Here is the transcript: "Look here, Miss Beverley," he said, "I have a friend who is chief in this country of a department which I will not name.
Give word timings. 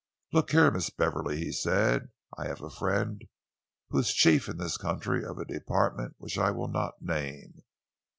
"Look 0.33 0.49
here, 0.49 0.71
Miss 0.71 0.89
Beverley," 0.89 1.37
he 1.37 1.51
said, 1.51 2.09
"I 2.35 2.47
have 2.47 2.63
a 2.63 2.71
friend 2.71 3.21
who 3.89 3.99
is 3.99 4.15
chief 4.15 4.49
in 4.49 4.57
this 4.57 4.75
country 4.75 5.23
of 5.23 5.37
a 5.37 5.45
department 5.45 6.15
which 6.17 6.39
I 6.39 6.49
will 6.49 6.69
not 6.69 6.99
name. 7.03 7.61